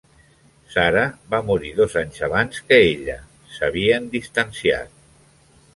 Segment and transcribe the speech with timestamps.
[0.75, 1.03] Sara
[1.33, 3.19] va morir dos anys abans que ella;
[3.59, 5.01] s'havien distanciat.